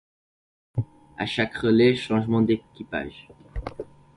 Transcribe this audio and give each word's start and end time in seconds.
A 1.19 1.27
chaque 1.27 1.57
relais, 1.57 1.95
changement 1.95 2.41
d'équipage. 2.41 3.27